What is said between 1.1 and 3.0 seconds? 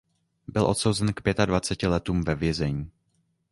k pětadvaceti letům ve vězení.